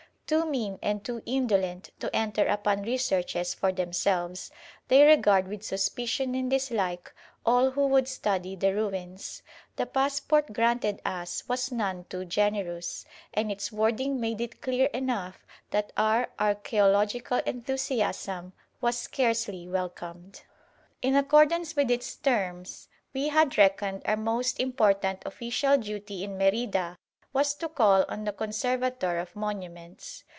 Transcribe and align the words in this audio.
Too 0.27 0.45
mean 0.45 0.79
and 0.81 1.03
too 1.03 1.21
indolent 1.25 1.89
to 1.99 2.15
enter 2.15 2.45
upon 2.47 2.83
researches 2.83 3.53
for 3.53 3.73
themselves, 3.73 4.49
they 4.87 5.03
regard 5.03 5.45
with 5.49 5.61
suspicion 5.61 6.35
and 6.35 6.49
dislike 6.49 7.11
all 7.45 7.71
who 7.71 7.85
would 7.87 8.07
study 8.07 8.55
the 8.55 8.73
ruins. 8.73 9.43
The 9.75 9.85
passport 9.85 10.53
granted 10.53 11.01
us 11.03 11.43
was 11.49 11.69
none 11.69 12.05
too 12.05 12.23
generous, 12.23 13.03
and 13.33 13.51
its 13.51 13.73
wording 13.73 14.21
made 14.21 14.39
it 14.39 14.61
clear 14.61 14.85
enough 14.93 15.45
that 15.71 15.91
our 15.97 16.29
archæological 16.39 17.45
enthusiasm 17.45 18.53
was 18.79 18.97
scarcely 18.97 19.67
welcomed. 19.67 20.43
In 21.01 21.17
accordance 21.17 21.75
with 21.75 21.91
its 21.91 22.15
terms, 22.15 22.87
we 23.13 23.27
had 23.27 23.57
reckoned 23.57 24.01
our 24.05 24.15
most 24.15 24.61
important 24.61 25.23
official 25.25 25.75
duty 25.75 26.23
in 26.23 26.37
Merida 26.37 26.97
was 27.33 27.53
to 27.55 27.69
call 27.69 28.03
on 28.09 28.25
the 28.25 28.33
Conservator 28.33 29.17
of 29.17 29.33
Monuments. 29.37 30.25